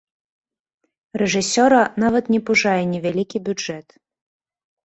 [1.21, 3.87] Рэжысёра нават не пужае невялікі бюджэт.